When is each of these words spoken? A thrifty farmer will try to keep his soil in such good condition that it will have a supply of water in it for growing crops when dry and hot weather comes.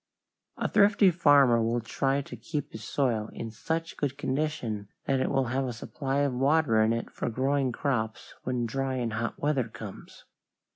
A 0.57 0.67
thrifty 0.67 1.11
farmer 1.11 1.61
will 1.61 1.79
try 1.79 2.23
to 2.23 2.35
keep 2.35 2.71
his 2.71 2.83
soil 2.83 3.29
in 3.33 3.51
such 3.51 3.97
good 3.97 4.17
condition 4.17 4.87
that 5.05 5.19
it 5.19 5.29
will 5.29 5.45
have 5.53 5.65
a 5.65 5.73
supply 5.73 6.21
of 6.21 6.33
water 6.33 6.81
in 6.81 6.91
it 6.91 7.11
for 7.11 7.29
growing 7.29 7.71
crops 7.71 8.33
when 8.41 8.65
dry 8.65 8.95
and 8.95 9.13
hot 9.13 9.37
weather 9.37 9.69
comes. 9.69 10.25